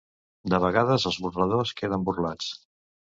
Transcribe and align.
De 0.53 0.59
vegades 0.63 1.05
els 1.11 1.19
burladors 1.25 1.75
queden 1.83 2.09
burlats. 2.09 2.53